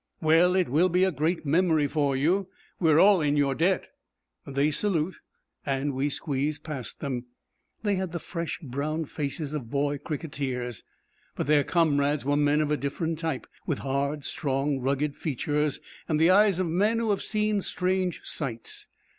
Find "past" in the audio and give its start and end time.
6.57-7.01